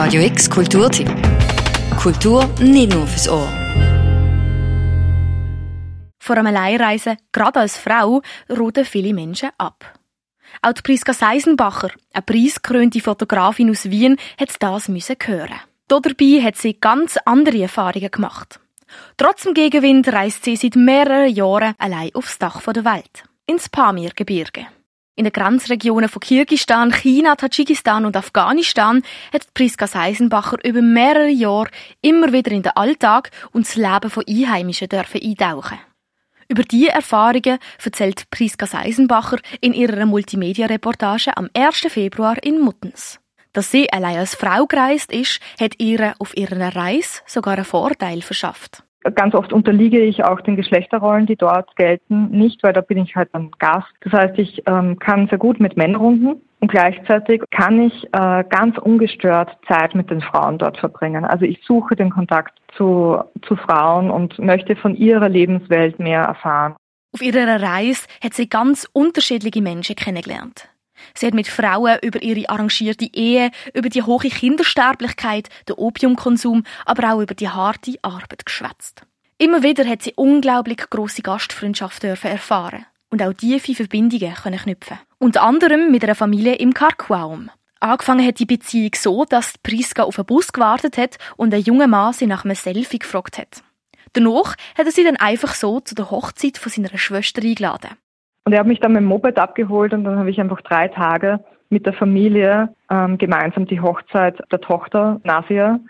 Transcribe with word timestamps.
Radio 0.00 0.22
X 0.22 0.48
Kulturtipp. 0.48 1.10
Kultur 2.00 2.48
nicht 2.60 2.94
nur 2.94 3.04
fürs 3.04 3.28
Ohr. 3.28 3.48
Vor 6.20 6.36
einem 6.36 6.46
Alleinreisen, 6.46 7.16
gerade 7.32 7.58
als 7.58 7.76
Frau, 7.76 8.22
roten 8.48 8.84
viele 8.84 9.12
Menschen 9.12 9.50
ab. 9.58 9.98
Auch 10.62 10.72
die 10.72 10.82
Priska 10.82 11.12
Seisenbacher, 11.12 11.90
eine 12.12 12.22
preisgekrönte 12.22 13.00
Fotografin 13.00 13.70
aus 13.70 13.90
Wien, 13.90 14.18
hat 14.38 14.50
das 14.60 14.86
müssen 14.86 15.16
hören. 15.20 15.60
Dabei 15.88 16.42
hat 16.42 16.54
sie 16.54 16.78
ganz 16.78 17.18
andere 17.24 17.62
Erfahrungen 17.62 18.12
gemacht. 18.12 18.60
Trotz 19.16 19.42
dem 19.42 19.52
Gegenwind 19.52 20.06
reist 20.12 20.44
sie 20.44 20.54
seit 20.54 20.76
mehreren 20.76 21.34
Jahren 21.34 21.74
allein 21.76 22.14
aufs 22.14 22.38
Dach 22.38 22.62
der 22.72 22.84
Welt. 22.84 23.24
Ins 23.46 23.68
Pamir-Gebirge. 23.68 24.68
In 25.18 25.24
den 25.24 25.32
Grenzregionen 25.32 26.08
von 26.08 26.20
Kirgistan, 26.20 26.92
China, 26.92 27.34
Tadschikistan 27.34 28.06
und 28.06 28.16
Afghanistan 28.16 29.02
hat 29.32 29.52
Priska 29.52 29.88
Seisenbacher 29.88 30.64
über 30.64 30.80
mehrere 30.80 31.28
Jahre 31.28 31.70
immer 32.00 32.32
wieder 32.32 32.52
in 32.52 32.62
den 32.62 32.76
Alltag 32.76 33.32
und 33.50 33.66
das 33.66 33.74
Leben 33.74 34.10
von 34.10 34.22
Einheimischen 34.28 34.88
dürfen 34.88 35.20
eintauchen. 35.20 35.80
Über 36.46 36.62
diese 36.62 36.92
Erfahrungen 36.92 37.58
erzählt 37.84 38.30
Priska 38.30 38.66
Seisenbacher 38.66 39.38
in 39.60 39.72
ihrer 39.72 40.06
Multimedia-Reportage 40.06 41.36
am 41.36 41.50
1. 41.52 41.78
Februar 41.88 42.36
in 42.44 42.60
Muttens. 42.60 43.18
Dass 43.52 43.72
sie 43.72 43.92
allein 43.92 44.18
als 44.18 44.36
Frau 44.36 44.66
gereist 44.66 45.10
ist, 45.10 45.40
hat 45.58 45.72
ihr 45.78 46.14
auf 46.20 46.36
ihrer 46.36 46.76
Reise 46.76 47.22
sogar 47.26 47.54
einen 47.54 47.64
Vorteil 47.64 48.22
verschafft. 48.22 48.84
Ganz 49.14 49.34
oft 49.34 49.52
unterliege 49.52 50.00
ich 50.00 50.24
auch 50.24 50.40
den 50.40 50.56
Geschlechterrollen, 50.56 51.26
die 51.26 51.36
dort 51.36 51.74
gelten, 51.76 52.30
nicht, 52.30 52.62
weil 52.62 52.72
da 52.72 52.80
bin 52.80 52.98
ich 52.98 53.14
halt 53.14 53.32
ein 53.34 53.50
Gast. 53.58 53.88
Das 54.00 54.12
heißt, 54.12 54.38
ich 54.38 54.62
ähm, 54.66 54.98
kann 54.98 55.28
sehr 55.28 55.38
gut 55.38 55.60
mit 55.60 55.76
Männern 55.76 56.00
runden 56.00 56.42
und 56.60 56.70
gleichzeitig 56.70 57.42
kann 57.50 57.80
ich 57.80 58.04
äh, 58.12 58.44
ganz 58.48 58.76
ungestört 58.78 59.56
Zeit 59.68 59.94
mit 59.94 60.10
den 60.10 60.20
Frauen 60.20 60.58
dort 60.58 60.78
verbringen. 60.78 61.24
Also 61.24 61.44
ich 61.44 61.60
suche 61.64 61.94
den 61.94 62.10
Kontakt 62.10 62.58
zu, 62.76 63.22
zu 63.42 63.56
Frauen 63.56 64.10
und 64.10 64.38
möchte 64.38 64.74
von 64.74 64.96
ihrer 64.96 65.28
Lebenswelt 65.28 65.98
mehr 65.98 66.22
erfahren. 66.22 66.74
Auf 67.14 67.22
ihrer 67.22 67.62
Reise 67.62 68.06
hat 68.22 68.34
sie 68.34 68.48
ganz 68.48 68.88
unterschiedliche 68.92 69.62
Menschen 69.62 69.96
kennengelernt. 69.96 70.68
Sie 71.14 71.26
hat 71.26 71.34
mit 71.34 71.48
Frauen 71.48 71.98
über 72.02 72.22
ihre 72.22 72.48
arrangierte 72.48 73.08
Ehe, 73.12 73.50
über 73.74 73.88
die 73.88 74.02
hohe 74.02 74.28
Kindersterblichkeit, 74.28 75.48
den 75.68 75.76
Opiumkonsum, 75.76 76.64
aber 76.86 77.12
auch 77.12 77.20
über 77.20 77.34
die 77.34 77.48
harte 77.48 77.94
Arbeit 78.02 78.46
geschwätzt. 78.46 79.02
Immer 79.38 79.62
wieder 79.62 79.86
hat 79.86 80.02
sie 80.02 80.14
unglaublich 80.16 80.78
große 80.90 81.22
Gastfreundschaft 81.22 82.02
erfahren 82.04 82.86
und 83.10 83.22
auch 83.22 83.32
tiefe 83.32 83.74
Verbindungen 83.74 84.34
können 84.34 84.58
knüpfen. 84.58 84.98
Unter 85.18 85.42
anderem 85.42 85.90
mit 85.90 86.04
einer 86.04 86.14
Familie 86.14 86.56
im 86.56 86.74
Karquaum. 86.74 87.50
Angefangen 87.80 88.26
hat 88.26 88.40
die 88.40 88.46
Beziehung 88.46 88.90
so, 88.96 89.24
dass 89.24 89.56
Priska 89.58 90.02
auf 90.02 90.18
einen 90.18 90.26
Bus 90.26 90.52
gewartet 90.52 90.98
hat 90.98 91.18
und 91.36 91.54
ein 91.54 91.62
junger 91.62 91.86
Mann 91.86 92.12
sie 92.12 92.26
nach 92.26 92.44
einem 92.44 92.56
Selfie 92.56 92.98
gefragt 92.98 93.38
hat. 93.38 93.62
Danach 94.14 94.56
hat 94.76 94.86
er 94.86 94.90
sie 94.90 95.04
dann 95.04 95.16
einfach 95.16 95.54
so 95.54 95.80
zu 95.80 95.94
der 95.94 96.10
Hochzeit 96.10 96.58
von 96.58 96.72
seiner 96.72 96.96
Schwester 96.98 97.42
eingeladen. 97.42 97.90
Und 98.48 98.54
er 98.54 98.60
hat 98.60 98.66
mich 98.66 98.80
dann 98.80 98.92
mit 98.92 99.02
dem 99.02 99.08
Moped 99.08 99.38
abgeholt 99.38 99.92
und 99.92 100.04
dann 100.04 100.18
habe 100.18 100.30
ich 100.30 100.40
einfach 100.40 100.62
drei 100.62 100.88
Tage 100.88 101.38
mit 101.68 101.84
der 101.84 101.92
Familie 101.92 102.74
ähm, 102.90 103.18
gemeinsam 103.18 103.66
die 103.66 103.82
Hochzeit 103.82 104.40
der 104.50 104.62
Tochter 104.62 105.20
Nasia 105.22 105.80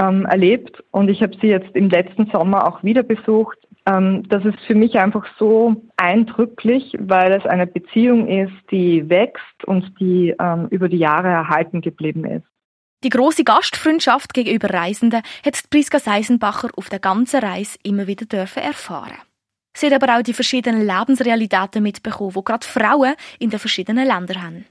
ähm, 0.00 0.24
erlebt. 0.24 0.80
Und 0.92 1.08
ich 1.08 1.22
habe 1.24 1.36
sie 1.40 1.48
jetzt 1.48 1.74
im 1.74 1.90
letzten 1.90 2.30
Sommer 2.30 2.68
auch 2.68 2.84
wieder 2.84 3.02
besucht. 3.02 3.58
Ähm, 3.86 4.22
das 4.28 4.44
ist 4.44 4.60
für 4.64 4.76
mich 4.76 4.96
einfach 4.96 5.26
so 5.40 5.74
eindrücklich, 5.96 6.96
weil 7.00 7.32
es 7.32 7.44
eine 7.46 7.66
Beziehung 7.66 8.28
ist, 8.28 8.54
die 8.70 9.10
wächst 9.10 9.64
und 9.64 9.98
die 9.98 10.36
ähm, 10.38 10.68
über 10.70 10.88
die 10.88 10.98
Jahre 10.98 11.30
erhalten 11.30 11.80
geblieben 11.80 12.24
ist. 12.24 12.46
Die 13.02 13.08
große 13.10 13.42
Gastfreundschaft 13.42 14.34
gegenüber 14.34 14.70
Reisenden 14.72 15.22
hat 15.44 15.60
Priska 15.68 15.98
Seisenbacher 15.98 16.68
auf 16.76 16.88
der 16.88 17.00
ganzen 17.00 17.40
Reise 17.40 17.76
immer 17.82 18.06
wieder 18.06 18.26
dürfen 18.26 18.62
erfahren. 18.62 19.18
Sie 19.76 19.86
hat 19.86 20.02
aber 20.02 20.16
auch 20.16 20.22
die 20.22 20.32
verschiedenen 20.32 20.86
Lebensrealitäten 20.86 21.82
mitbekommen, 21.82 22.32
die 22.36 22.44
gerade 22.44 22.66
Frauen 22.66 23.14
in 23.38 23.50
den 23.50 23.58
verschiedenen 23.58 24.06
Ländern 24.06 24.42
haben. 24.42 24.64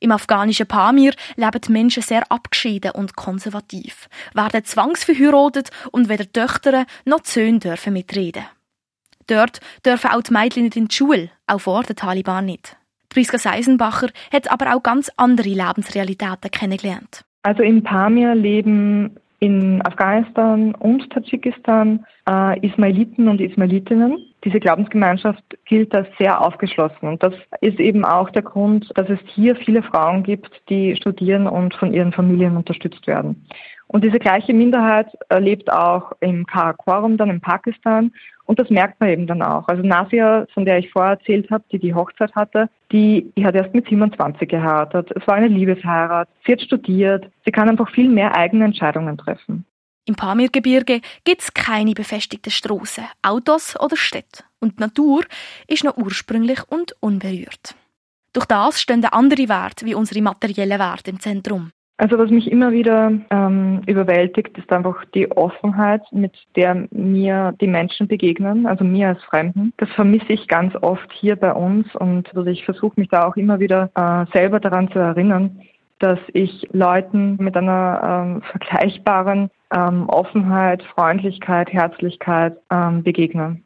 Im 0.00 0.12
afghanischen 0.12 0.66
Pamir 0.66 1.12
leben 1.36 1.60
die 1.60 1.72
Menschen 1.72 2.02
sehr 2.02 2.30
abgeschieden 2.30 2.92
und 2.92 3.16
konservativ, 3.16 4.08
werden 4.34 4.64
zwangsverheiratet 4.64 5.70
und 5.90 6.08
weder 6.08 6.30
Töchter 6.30 6.86
noch 7.04 7.24
Söhne 7.24 7.58
dürfen 7.58 7.94
mitreden. 7.94 8.44
Dort 9.26 9.60
dürfen 9.84 10.10
auch 10.10 10.22
die 10.22 10.32
Mädchen 10.32 10.64
nicht 10.64 10.76
in 10.76 10.88
die 10.88 10.94
Schule, 10.94 11.30
auch 11.46 11.60
vor 11.60 11.82
den 11.82 11.96
Taliban 11.96 12.46
nicht. 12.46 12.76
Priska 13.10 13.38
Seisenbacher 13.38 14.08
hat 14.32 14.50
aber 14.50 14.74
auch 14.74 14.82
ganz 14.82 15.10
andere 15.16 15.48
Lebensrealitäten 15.48 16.50
kennengelernt. 16.50 17.24
Also 17.42 17.62
in 17.62 17.82
Pamir 17.82 18.34
leben 18.34 19.16
in 19.40 19.84
Afghanistan 19.84 20.74
und 20.74 21.10
Tadschikistan 21.10 22.04
äh, 22.28 22.66
Ismailiten 22.66 23.28
und 23.28 23.40
Ismailitinnen. 23.40 24.27
Diese 24.44 24.60
Glaubensgemeinschaft 24.60 25.42
gilt 25.64 25.94
als 25.94 26.08
sehr 26.18 26.40
aufgeschlossen. 26.40 27.08
Und 27.08 27.22
das 27.22 27.34
ist 27.60 27.80
eben 27.80 28.04
auch 28.04 28.30
der 28.30 28.42
Grund, 28.42 28.90
dass 28.94 29.08
es 29.08 29.18
hier 29.34 29.56
viele 29.56 29.82
Frauen 29.82 30.22
gibt, 30.22 30.50
die 30.68 30.94
studieren 30.96 31.46
und 31.46 31.74
von 31.74 31.92
ihren 31.92 32.12
Familien 32.12 32.56
unterstützt 32.56 33.06
werden. 33.06 33.46
Und 33.88 34.04
diese 34.04 34.18
gleiche 34.18 34.52
Minderheit 34.52 35.08
lebt 35.38 35.72
auch 35.72 36.12
im 36.20 36.46
Karakorum, 36.46 37.16
dann 37.16 37.30
in 37.30 37.40
Pakistan. 37.40 38.12
Und 38.44 38.58
das 38.58 38.70
merkt 38.70 39.00
man 39.00 39.08
eben 39.08 39.26
dann 39.26 39.42
auch. 39.42 39.66
Also 39.66 39.82
Nasia, 39.82 40.46
von 40.52 40.64
der 40.64 40.78
ich 40.78 40.90
vorher 40.90 41.12
erzählt 41.12 41.50
habe, 41.50 41.64
die 41.72 41.78
die 41.78 41.94
Hochzeit 41.94 42.34
hatte, 42.34 42.68
die, 42.92 43.32
die 43.36 43.44
hat 43.44 43.54
erst 43.54 43.74
mit 43.74 43.88
27 43.88 44.48
geheiratet. 44.48 45.10
Es 45.14 45.26
war 45.26 45.34
eine 45.34 45.48
Liebesheirat. 45.48 46.28
Sie 46.46 46.52
hat 46.52 46.60
studiert. 46.60 47.30
Sie 47.44 47.50
kann 47.50 47.68
einfach 47.68 47.90
viel 47.90 48.08
mehr 48.08 48.36
eigene 48.36 48.66
Entscheidungen 48.66 49.16
treffen. 49.16 49.64
Im 50.08 50.14
Pamirgebirge 50.14 51.02
gibt 51.24 51.42
es 51.42 51.52
keine 51.52 51.92
befestigten 51.92 52.50
Strassen, 52.50 53.04
Autos 53.20 53.78
oder 53.78 53.94
Städte. 53.94 54.42
Und 54.58 54.78
die 54.78 54.82
Natur 54.82 55.20
ist 55.66 55.84
noch 55.84 55.98
ursprünglich 55.98 56.60
und 56.70 56.96
unberührt. 57.00 57.74
Durch 58.32 58.46
das 58.46 58.80
stehen 58.80 59.04
andere 59.04 59.50
Werte 59.50 59.84
wie 59.84 59.94
unsere 59.94 60.22
materiellen 60.22 60.78
Werte 60.78 61.10
im 61.10 61.20
Zentrum. 61.20 61.72
Also 61.98 62.16
was 62.16 62.30
mich 62.30 62.50
immer 62.50 62.72
wieder 62.72 63.12
ähm, 63.30 63.82
überwältigt, 63.86 64.56
ist 64.56 64.72
einfach 64.72 65.04
die 65.14 65.30
Offenheit, 65.30 66.00
mit 66.10 66.32
der 66.56 66.86
mir 66.90 67.52
die 67.60 67.66
Menschen 67.66 68.08
begegnen, 68.08 68.66
also 68.66 68.84
mir 68.84 69.08
als 69.08 69.22
Fremden. 69.24 69.74
Das 69.76 69.90
vermisse 69.90 70.32
ich 70.32 70.48
ganz 70.48 70.74
oft 70.76 71.12
hier 71.12 71.36
bei 71.36 71.52
uns 71.52 71.86
und 71.96 72.34
also 72.34 72.48
ich 72.48 72.64
versuche 72.64 72.98
mich 72.98 73.10
da 73.10 73.26
auch 73.26 73.36
immer 73.36 73.60
wieder 73.60 73.90
äh, 73.94 74.24
selber 74.32 74.58
daran 74.58 74.90
zu 74.90 75.00
erinnern, 75.00 75.60
dass 75.98 76.18
ich 76.32 76.66
Leuten 76.72 77.36
mit 77.38 77.56
einer 77.56 78.24
ähm, 78.26 78.42
vergleichbaren 78.42 79.50
ähm, 79.74 80.08
Offenheit, 80.08 80.82
Freundlichkeit, 80.94 81.72
Herzlichkeit 81.72 82.56
ähm, 82.70 83.02
begegne. 83.02 83.60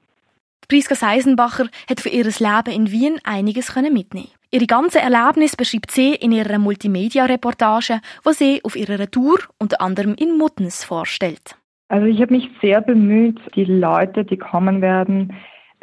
Priska 0.69 0.95
Seisenbacher 0.95 1.67
hat 1.89 2.01
für 2.01 2.09
ihr 2.09 2.25
Leben 2.25 2.73
in 2.73 2.91
Wien 2.91 3.19
einiges 3.25 3.75
mitnehmen 3.77 4.29
Ihre 4.55 4.67
ganze 4.67 5.01
Erlebnis 5.01 5.57
beschreibt 5.57 5.91
sie 5.91 6.15
in 6.15 6.31
ihrer 6.31 6.59
Multimedia-Reportage, 6.59 8.01
wo 8.23 8.33
sie 8.33 8.61
auf 8.63 8.77
ihrer 8.77 9.11
Tour 9.11 9.39
unter 9.59 9.81
anderem 9.81 10.15
in 10.15 10.37
Muttens 10.37 10.85
vorstellt. 10.85 11.57
Also 11.89 12.07
ich 12.07 12.21
habe 12.21 12.35
mich 12.35 12.51
sehr 12.61 12.83
bemüht, 12.83 13.41
die 13.55 13.65
Leute, 13.65 14.27
die 14.27 14.37
kommen 14.37 14.83
werden, 14.83 15.35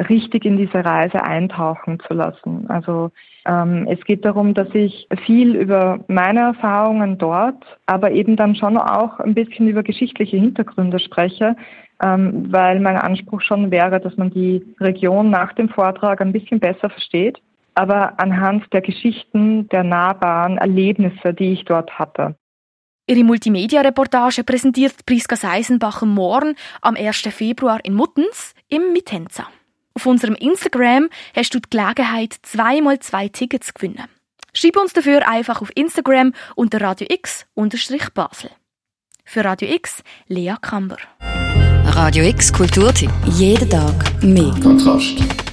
richtig 0.08 0.46
in 0.46 0.58
diese 0.58 0.86
Reise 0.86 1.24
eintauchen 1.24 2.00
zu 2.08 2.14
lassen. 2.14 2.70
Also 2.70 3.12
ähm, 3.46 3.88
es 3.90 4.00
geht 4.06 4.24
darum, 4.24 4.54
dass 4.54 4.70
ich 4.74 5.08
viel 5.26 5.56
über 5.56 6.00
meine 6.08 6.40
Erfahrungen 6.40 7.18
dort, 7.18 7.64
aber 7.86 8.12
eben 8.12 8.36
dann 8.36 8.56
schon 8.56 8.78
auch 8.78 9.20
ein 9.20 9.34
bisschen 9.34 9.68
über 9.68 9.84
geschichtliche 9.84 10.38
Hintergründe 10.38 11.00
spreche, 11.00 11.56
ähm, 12.02 12.52
weil 12.52 12.80
mein 12.80 12.98
Anspruch 12.98 13.42
schon 13.42 13.72
wäre, 13.72 14.00
dass 14.00 14.16
man 14.18 14.30
die 14.30 14.66
Region 14.80 15.30
nach 15.30 15.54
dem 15.54 15.70
Vortrag 15.70 16.22
ein 16.22 16.32
bisschen 16.32 16.60
besser 16.60 16.90
versteht 16.90 17.40
aber 17.80 18.20
anhand 18.20 18.72
der 18.74 18.82
Geschichten, 18.82 19.70
der 19.70 19.86
nahbaren 19.86 20.58
Erlebnisse, 20.58 21.34
die 21.34 21.54
ich 21.54 21.64
dort 21.64 21.98
hatte. 21.98 22.36
Ihre 23.08 23.24
Multimedia-Reportage 23.24 24.44
präsentiert 24.44 25.06
Priska 25.06 25.38
Seisenbacher 25.38 26.06
morgen 26.06 26.56
am 26.82 26.96
1. 26.96 27.22
Februar 27.32 27.80
in 27.84 27.94
Muttens 27.94 28.54
im 28.68 28.92
Mitenza. 28.92 29.48
Auf 30.00 30.06
unserem 30.06 30.36
Instagram 30.36 31.10
hast 31.36 31.54
du 31.54 31.60
die 31.60 31.70
Gelegenheit, 31.70 32.34
zweimal 32.44 33.00
zwei 33.00 33.28
Tickets 33.28 33.68
zu 33.68 33.74
gewinnen. 33.74 34.06
Schreib 34.54 34.78
uns 34.78 34.94
dafür 34.94 35.28
einfach 35.28 35.62
auf 35.62 35.76
Instagram 35.76 36.32
unter 36.56 36.80
Radio 36.80 37.06
X 37.10 37.46
Basel. 38.14 38.50
Für 39.26 39.44
Radio 39.44 39.68
X, 39.68 40.02
Lea 40.28 40.56
Kamber. 40.62 41.00
Radio 41.20 42.24
X 42.24 42.54
Kulturtipp. 42.54 43.12
Jeden 43.26 43.70
Tag 43.70 44.24
mehr. 44.24 44.56
Kontrast. 44.64 45.49